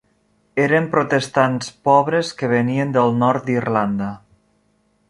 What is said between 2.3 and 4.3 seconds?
que venien del nord d'Irlanda.